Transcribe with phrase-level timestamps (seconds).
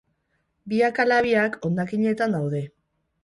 [0.71, 2.63] Biak ala biak, hondakinetan daude.